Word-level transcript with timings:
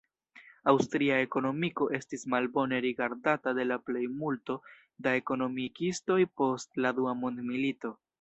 Aŭstria 0.71 1.17
ekonomiko 1.25 1.87
estis 1.97 2.23
malbone 2.33 2.79
rigardata 2.85 3.53
de 3.57 3.65
la 3.67 3.77
plejmulto 3.89 4.55
da 5.09 5.13
ekonomikistoj 5.19 6.19
post 6.43 6.81
la 6.87 6.93
Dua 7.01 7.15
mondmilito. 7.21 7.93